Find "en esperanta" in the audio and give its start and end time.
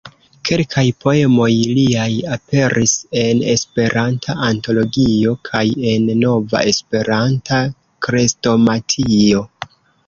3.25-4.37